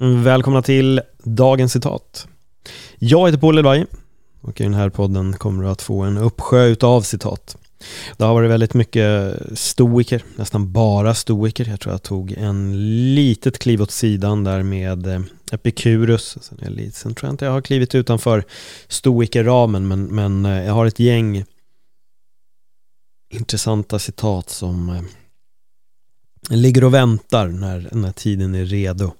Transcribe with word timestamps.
Mm, 0.00 0.22
välkomna 0.22 0.62
till 0.62 1.00
dagens 1.22 1.72
citat. 1.72 2.28
Jag 2.98 3.26
heter 3.26 3.38
Paul 3.38 3.58
Edberg 3.58 3.84
och 4.40 4.60
i 4.60 4.64
den 4.64 4.74
här 4.74 4.90
podden 4.90 5.32
kommer 5.32 5.64
du 5.64 5.68
att 5.70 5.82
få 5.82 6.02
en 6.02 6.18
uppsjö 6.18 6.76
av 6.80 7.00
citat. 7.00 7.56
Det 8.16 8.24
har 8.24 8.34
varit 8.34 8.50
väldigt 8.50 8.74
mycket 8.74 9.36
stoiker, 9.54 10.22
nästan 10.36 10.72
bara 10.72 11.14
stoiker. 11.14 11.68
Jag 11.68 11.80
tror 11.80 11.94
jag 11.94 12.02
tog 12.02 12.32
en 12.32 12.72
litet 13.14 13.58
kliv 13.58 13.82
åt 13.82 13.90
sidan 13.90 14.44
där 14.44 14.62
med 14.62 15.06
eh, 15.06 15.20
Epikurus. 15.52 16.38
Sen, 16.40 16.58
är 16.62 16.70
lite, 16.70 16.98
sen 16.98 17.14
tror 17.14 17.28
jag 17.28 17.32
inte 17.34 17.44
jag 17.44 17.52
har 17.52 17.62
klivit 17.62 17.94
utanför 17.94 18.44
stoikerramen 18.88 19.88
men, 19.88 20.04
men 20.04 20.44
eh, 20.44 20.64
jag 20.64 20.74
har 20.74 20.86
ett 20.86 20.98
gäng 20.98 21.44
intressanta 23.30 23.98
citat 23.98 24.50
som 24.50 24.88
eh, 24.88 25.02
ligger 26.50 26.84
och 26.84 26.94
väntar 26.94 27.48
när, 27.48 27.88
när 27.92 28.12
tiden 28.12 28.54
är 28.54 28.64
redo. 28.64 29.12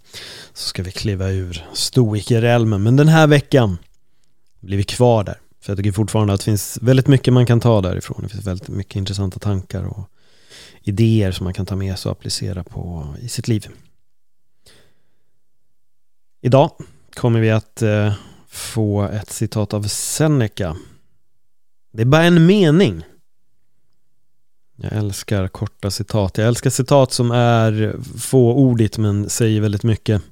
Så 0.53 0.69
ska 0.69 0.83
vi 0.83 0.93
kliva 0.93 1.31
ur 1.31 1.67
stoikerälmen. 1.73 2.83
Men 2.83 2.97
den 2.97 3.09
här 3.09 3.27
veckan 3.27 3.79
blir 4.61 4.77
vi 4.77 4.85
kvar 4.85 5.25
där. 5.25 5.39
För 5.61 5.73
jag 5.73 5.79
tycker 5.79 5.93
fortfarande 5.93 6.33
att 6.33 6.41
det 6.41 6.45
finns 6.45 6.79
väldigt 6.83 7.07
mycket 7.07 7.35
man 7.35 7.47
kan 7.47 7.61
ta 7.61 7.81
därifrån. 7.81 8.21
Det 8.23 8.29
finns 8.29 8.47
väldigt 8.47 8.69
mycket 8.69 8.97
intressanta 8.97 9.39
tankar 9.39 9.85
och 9.85 10.11
idéer 10.83 11.33
som 11.33 11.45
man 11.45 11.55
kan 11.55 11.67
ta 11.67 11.77
med 11.77 11.99
sig 11.99 12.11
och 12.11 12.17
applicera 12.19 12.65
på 12.65 13.15
i 13.21 13.29
sitt 13.29 13.49
liv. 13.49 13.69
Idag 16.41 16.71
kommer 17.15 17.41
vi 17.41 17.51
att 17.51 17.83
eh, 17.83 18.13
få 18.49 19.03
ett 19.03 19.31
citat 19.31 19.75
av 19.75 19.83
Seneca. 19.83 20.77
Det 21.93 22.03
är 22.03 22.07
bara 22.07 22.23
en 22.23 22.47
mening 22.47 23.05
jag 24.85 24.93
älskar 24.93 25.49
korta 25.49 25.91
citat. 25.91 26.39
Jag 26.39 26.47
älskar 26.49 26.71
citat 26.71 27.13
som 27.13 27.31
är 27.31 27.97
fåordigt 28.19 28.99
men 28.99 29.31
säger 29.31 29.61
väldigt 29.61 29.83
mycket. 29.83 30.23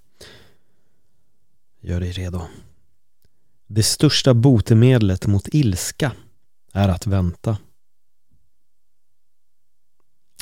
Gör 1.80 2.00
dig 2.00 2.12
redo. 2.12 2.42
Det 3.66 3.82
största 3.82 4.34
botemedlet 4.34 5.26
mot 5.26 5.48
ilska 5.52 6.12
är 6.72 6.88
att 6.88 7.06
vänta. 7.06 7.56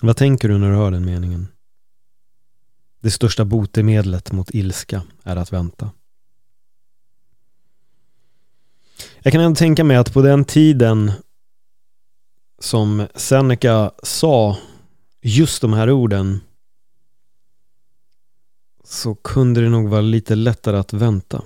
Vad 0.02 0.16
tänker 0.16 0.48
du 0.48 0.58
när 0.58 0.70
du 0.70 0.76
hör 0.76 0.90
den 0.90 1.04
meningen? 1.04 1.48
Det 3.00 3.10
största 3.10 3.44
botemedlet 3.44 4.32
mot 4.32 4.50
ilska 4.50 5.02
är 5.22 5.36
att 5.36 5.52
vänta. 5.52 5.90
Jag 9.22 9.32
kan 9.32 9.40
ändå 9.40 9.56
tänka 9.56 9.84
mig 9.84 9.96
att 9.96 10.12
på 10.12 10.22
den 10.22 10.44
tiden 10.44 11.12
som 12.60 13.06
Seneca 13.14 13.90
sa 14.02 14.56
just 15.22 15.62
de 15.62 15.72
här 15.72 15.90
orden 15.90 16.40
så 18.84 19.14
kunde 19.14 19.60
det 19.60 19.68
nog 19.68 19.88
vara 19.88 20.00
lite 20.00 20.34
lättare 20.34 20.76
att 20.76 20.92
vänta. 20.92 21.42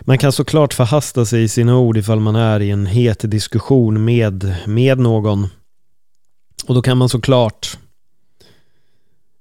Man 0.00 0.18
kan 0.18 0.32
såklart 0.32 0.74
förhasta 0.74 1.24
sig 1.24 1.42
i 1.42 1.48
sina 1.48 1.78
ord 1.78 1.96
ifall 1.96 2.20
man 2.20 2.36
är 2.36 2.60
i 2.60 2.70
en 2.70 2.86
het 2.86 3.30
diskussion 3.30 4.04
med, 4.04 4.56
med 4.66 4.98
någon. 4.98 5.46
Och 6.66 6.74
då 6.74 6.82
kan 6.82 6.98
man 6.98 7.08
såklart 7.08 7.78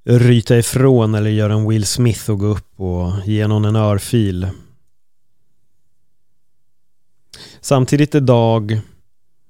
ryta 0.03 0.57
ifrån 0.57 1.15
eller 1.15 1.29
göra 1.29 1.53
en 1.53 1.69
Will 1.69 1.85
Smith 1.85 2.31
och 2.31 2.39
gå 2.39 2.45
upp 2.45 2.79
och 2.79 3.11
ge 3.25 3.47
någon 3.47 3.65
en 3.65 3.75
örfil. 3.75 4.49
Samtidigt 7.61 8.15
idag 8.15 8.81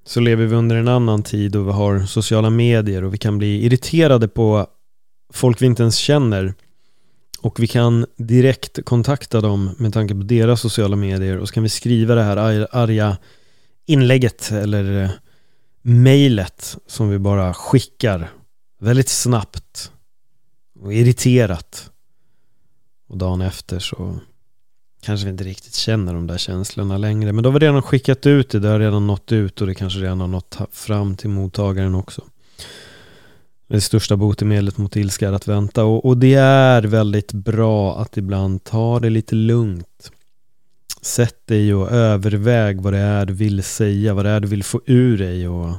så 0.05 0.19
lever 0.19 0.45
vi 0.45 0.55
under 0.55 0.75
en 0.75 0.87
annan 0.87 1.23
tid 1.23 1.55
och 1.55 1.67
vi 1.67 1.71
har 1.71 1.99
sociala 1.99 2.49
medier 2.49 3.03
och 3.03 3.13
vi 3.13 3.17
kan 3.17 3.37
bli 3.37 3.65
irriterade 3.65 4.27
på 4.27 4.67
folk 5.33 5.61
vi 5.61 5.65
inte 5.65 5.83
ens 5.83 5.97
känner. 5.97 6.53
Och 7.39 7.59
vi 7.59 7.67
kan 7.67 8.05
direkt 8.17 8.85
kontakta 8.85 9.41
dem 9.41 9.75
med 9.77 9.93
tanke 9.93 10.15
på 10.15 10.21
deras 10.21 10.61
sociala 10.61 10.95
medier 10.95 11.37
och 11.37 11.47
så 11.47 11.53
kan 11.53 11.63
vi 11.63 11.69
skriva 11.69 12.15
det 12.15 12.23
här 12.23 12.37
arga 12.71 13.17
inlägget 13.85 14.51
eller 14.51 15.03
eh, 15.03 15.09
mejlet 15.81 16.77
som 16.87 17.09
vi 17.09 17.19
bara 17.19 17.53
skickar 17.53 18.31
väldigt 18.79 19.09
snabbt 19.09 19.91
och 20.79 20.93
irriterat. 20.93 21.91
Och 23.07 23.17
dagen 23.17 23.41
efter 23.41 23.79
så 23.79 24.19
kanske 25.05 25.25
vi 25.25 25.31
inte 25.31 25.43
riktigt 25.43 25.75
känner 25.75 26.13
de 26.13 26.27
där 26.27 26.37
känslorna 26.37 26.97
längre. 26.97 27.33
Men 27.33 27.43
då 27.43 27.49
har 27.49 27.59
vi 27.59 27.65
redan 27.65 27.81
skickat 27.81 28.25
ut 28.25 28.49
det, 28.49 28.59
det 28.59 28.67
har 28.67 28.79
redan 28.79 29.07
nått 29.07 29.31
ut 29.31 29.61
och 29.61 29.67
det 29.67 29.75
kanske 29.75 29.99
redan 29.99 30.19
har 30.19 30.27
nått 30.27 30.57
fram 30.71 31.15
till 31.15 31.29
mottagaren 31.29 31.95
också. 31.95 32.23
Det 33.67 33.81
största 33.81 34.17
botemedlet 34.17 34.77
mot 34.77 34.95
ilska 34.95 35.27
är 35.27 35.33
att 35.33 35.47
vänta 35.47 35.83
och, 35.83 36.05
och 36.05 36.17
det 36.17 36.33
är 36.33 36.81
väldigt 36.81 37.31
bra 37.31 37.97
att 37.97 38.17
ibland 38.17 38.63
ta 38.63 38.99
det 38.99 39.09
lite 39.09 39.35
lugnt. 39.35 40.11
Sätt 41.01 41.47
dig 41.47 41.73
och 41.73 41.91
överväg 41.91 42.81
vad 42.81 42.93
det 42.93 42.99
är 42.99 43.25
du 43.25 43.33
vill 43.33 43.63
säga, 43.63 44.13
vad 44.13 44.25
det 44.25 44.31
är 44.31 44.39
du 44.39 44.47
vill 44.47 44.63
få 44.63 44.81
ur 44.85 45.17
dig 45.17 45.47
och 45.47 45.69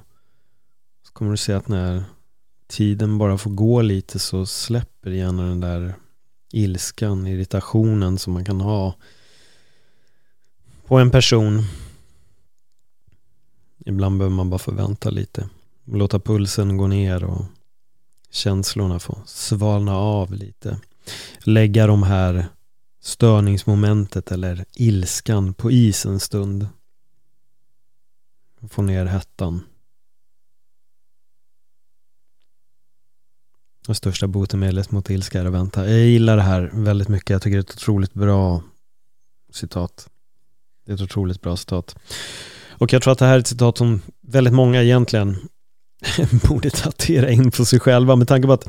så 1.06 1.12
kommer 1.12 1.31
du 1.31 1.36
se 1.36 1.53
att 1.53 1.69
när 1.69 2.04
tiden 2.69 3.19
bara 3.19 3.38
får 3.38 3.50
gå 3.50 3.82
lite 3.82 4.19
så 4.19 4.47
släpper 4.47 5.10
gärna 5.10 5.42
den 5.42 5.60
där 5.60 5.94
ilskan, 6.53 7.27
irritationen 7.27 8.19
som 8.19 8.33
man 8.33 8.45
kan 8.45 8.61
ha 8.61 8.95
på 10.87 10.99
en 10.99 11.11
person. 11.11 11.62
Ibland 13.87 14.19
behöver 14.19 14.37
man 14.37 14.51
bara 14.51 14.59
förvänta 14.59 15.11
lite. 15.11 15.49
Låta 15.84 16.21
pulsen 16.21 16.77
gå 16.77 16.87
ner 16.87 17.25
och 17.25 17.45
känslorna 18.31 18.99
få 18.99 19.19
svalna 19.27 19.97
av 19.97 20.33
lite. 20.33 20.81
Lägga 21.45 21.87
de 21.87 22.03
här 22.03 22.47
störningsmomentet 23.01 24.33
eller 24.33 24.65
ilskan 24.75 25.55
på 25.55 25.71
is 25.71 26.07
en 26.07 26.21
stund. 26.21 26.69
Få 28.71 28.83
ner 28.83 29.07
hettan. 29.07 29.63
Det 33.86 33.94
största 33.94 34.26
botemedlet 34.26 34.91
mot 34.91 35.10
ilska 35.10 35.41
är 35.41 35.44
att 35.44 35.52
vänta. 35.52 35.91
Jag 35.91 36.00
gillar 36.00 36.36
det 36.36 36.42
här 36.42 36.70
väldigt 36.72 37.08
mycket. 37.08 37.30
Jag 37.30 37.42
tycker 37.42 37.56
det 37.56 37.60
är 37.60 37.72
ett 37.72 37.76
otroligt 37.76 38.14
bra 38.14 38.62
citat. 39.52 40.08
Det 40.86 40.92
är 40.92 40.94
ett 40.94 41.02
otroligt 41.02 41.41
bra 41.41 41.56
citat. 41.56 41.97
Och 42.78 42.92
jag 42.92 43.02
tror 43.02 43.12
att 43.12 43.19
det 43.19 43.24
här 43.26 43.34
är 43.34 43.38
ett 43.38 43.47
citat 43.47 43.78
som 43.78 44.02
väldigt 44.20 44.54
många 44.54 44.82
egentligen 44.82 45.36
borde 46.48 46.70
tatuera 46.70 47.30
in 47.30 47.50
på 47.50 47.64
sig 47.64 47.80
själva 47.80 48.16
med 48.16 48.28
tanke 48.28 48.47
på 48.47 48.52
att 48.52 48.69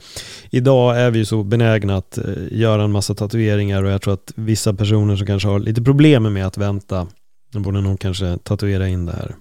idag 0.49 0.99
är 0.99 1.11
vi 1.11 1.25
så 1.25 1.43
benägna 1.43 1.97
att 1.97 2.17
eh, 2.17 2.33
göra 2.51 2.83
en 2.83 2.91
massa 2.91 3.15
tatueringar 3.15 3.83
och 3.83 3.91
jag 3.91 4.01
tror 4.01 4.13
att 4.13 4.31
vissa 4.35 4.73
personer 4.73 5.15
som 5.15 5.27
kanske 5.27 5.47
har 5.47 5.59
lite 5.59 5.81
problem 5.81 6.33
med 6.33 6.47
att 6.47 6.57
vänta 6.57 7.07
borde 7.51 7.81
nog 7.81 7.99
kanske 7.99 8.37
tatuera 8.43 8.87
in 8.87 9.05
det 9.05 9.11
här. 9.11 9.35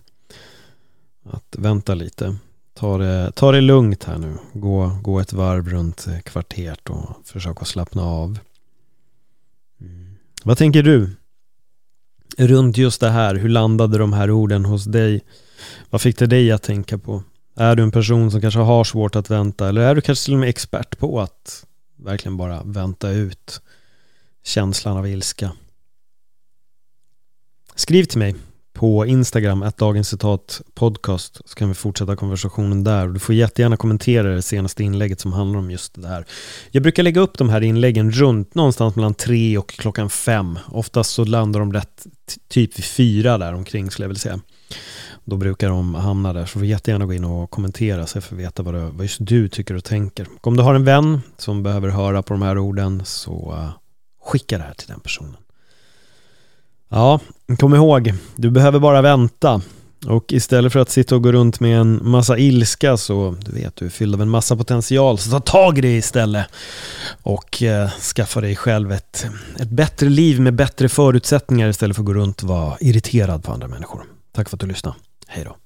Att 1.31 1.57
vänta 1.59 1.95
lite. 1.95 2.37
Ta 2.77 2.99
det, 2.99 3.33
ta 3.35 3.53
det 3.53 3.61
lugnt 3.61 4.05
här 4.05 4.19
nu. 4.19 4.37
Gå, 4.53 4.99
gå 5.03 5.21
ett 5.21 5.33
varv 5.33 5.69
runt 5.69 6.07
eh, 6.07 6.19
kvarteret 6.19 6.91
och 6.91 7.09
försök 7.25 7.63
att 7.63 7.69
slappna 7.69 8.03
av. 8.03 8.39
Mm. 9.81 10.17
Vad 10.45 10.59
tänker 10.59 10.83
du? 10.83 11.11
runt 12.39 12.77
just 12.77 13.01
det 13.01 13.11
här. 13.11 13.35
Hur 13.35 13.49
landade 13.49 13.99
de 13.99 14.13
här 14.13 14.31
orden 14.31 14.65
hos 14.65 14.85
dig? 14.85 15.21
Vad 15.91 16.01
fick 16.01 16.19
det 16.19 16.27
dig 16.27 16.53
att 16.53 16.63
tänka 16.63 16.99
på? 16.99 17.23
Är 17.55 17.77
du 17.77 17.83
en 17.83 17.91
person 17.91 18.31
som 18.31 18.41
kanske 18.41 18.61
har 18.61 18.85
svårt 18.85 19.17
att 19.17 19.31
vänta 19.31 19.69
eller 19.69 19.81
är 19.81 19.95
du 19.95 20.01
kanske 20.01 20.25
till 20.25 20.35
och 20.35 20.41
med 20.41 20.49
expert 20.49 20.99
på 20.99 21.21
att 21.21 21.67
verkligen 21.97 22.37
bara 22.37 22.63
vänta 22.63 23.11
ut 23.11 23.61
känslan 24.45 24.97
av 24.97 25.09
ilska? 25.09 25.53
Skriv 27.75 28.05
till 28.05 28.19
mig 28.19 28.35
på 28.77 29.07
Instagram, 29.07 29.63
att 29.63 29.77
dagens 29.77 30.09
citat 30.09 30.63
podcast, 30.75 31.41
så 31.45 31.55
kan 31.55 31.69
vi 31.69 31.75
fortsätta 31.75 32.17
konversationen 32.17 32.85
där. 32.85 33.09
Du 33.09 33.19
får 33.19 33.35
jättegärna 33.35 33.77
kommentera 33.77 34.35
det 34.35 34.43
senaste 34.43 34.83
inlägget 34.83 35.21
som 35.21 35.33
handlar 35.33 35.59
om 35.59 35.71
just 35.71 36.03
det 36.03 36.09
här. 36.09 36.27
Jag 36.71 36.83
brukar 36.83 37.03
lägga 37.03 37.21
upp 37.21 37.39
de 37.39 37.49
här 37.49 37.61
inläggen 37.61 38.11
runt 38.11 38.55
någonstans 38.55 38.97
mellan 38.97 39.15
tre 39.15 39.59
och 39.59 39.71
klockan 39.71 40.11
fem. 40.11 40.59
Oftast 40.69 41.11
så 41.11 41.25
landar 41.25 41.61
de 41.61 41.73
rätt 41.73 42.07
typ 42.49 42.79
vid 42.79 42.85
fyra 42.85 43.39
där 43.39 43.55
omkring 43.55 43.91
skulle 43.91 44.05
jag 44.05 44.09
vilja 44.09 44.21
säga. 44.21 44.41
Då 45.25 45.37
brukar 45.37 45.69
de 45.69 45.95
hamna 45.95 46.33
där, 46.33 46.47
så 46.47 46.59
du 46.59 46.61
får 46.61 46.65
jättegärna 46.65 47.07
gå 47.07 47.13
in 47.13 47.25
och 47.25 47.51
kommentera 47.51 48.07
så 48.07 48.17
jag 48.17 48.25
får 48.25 48.37
veta 48.37 48.63
vad, 48.63 48.75
det, 48.75 48.81
vad 48.81 49.03
just 49.03 49.19
du 49.21 49.49
tycker 49.49 49.75
och 49.75 49.85
tänker. 49.85 50.27
Om 50.41 50.57
du 50.57 50.63
har 50.63 50.75
en 50.75 50.85
vän 50.85 51.21
som 51.37 51.63
behöver 51.63 51.89
höra 51.89 52.23
på 52.23 52.35
de 52.35 52.43
här 52.43 52.59
orden 52.59 53.03
så 53.05 53.53
eh, 53.53 53.71
skicka 54.25 54.59
det 54.59 54.65
här 54.65 54.75
till 54.75 54.89
den 54.89 55.01
personen. 55.01 55.37
Ja, 56.89 57.21
kom 57.59 57.75
ihåg, 57.75 58.15
du 58.37 58.51
behöver 58.51 58.79
bara 58.79 59.03
vänta. 59.03 59.61
Och 60.07 60.33
istället 60.33 60.73
för 60.73 60.81
att 60.81 60.91
sitta 60.91 61.15
och 61.15 61.23
gå 61.23 61.33
runt 61.33 61.61
med 61.61 61.81
en 61.81 62.01
massa 62.03 62.39
ilska 62.39 62.97
så, 62.97 63.37
du 63.41 63.53
vet, 63.53 63.77
du 63.77 63.87
är 63.87 63.91
fylld 63.91 64.15
av 64.15 64.23
en 64.23 64.29
massa 64.29 64.57
potential, 64.57 65.19
så 65.19 65.31
ta 65.31 65.41
tag 65.41 65.79
i 65.79 65.81
det 65.81 65.97
istället. 65.97 66.47
Och 67.23 67.63
eh, 67.63 67.91
skaffa 67.91 68.41
dig 68.41 68.57
själv 68.57 68.93
ett, 68.93 69.27
ett 69.61 69.71
bättre 69.71 70.09
liv 70.09 70.41
med 70.41 70.55
bättre 70.55 70.89
förutsättningar 70.89 71.69
istället 71.69 71.97
för 71.97 72.03
att 72.03 72.07
gå 72.07 72.15
runt 72.15 72.43
och 72.43 72.49
vara 72.49 72.77
irriterad 72.81 73.45
på 73.45 73.53
andra 73.53 73.69
människor. 73.69 74.03
Tack 74.33 74.49
för 74.49 74.57
att 74.57 74.61
du 74.61 74.67
lyssnade. 74.67 74.97
Hej 75.27 75.45
då. 75.45 75.57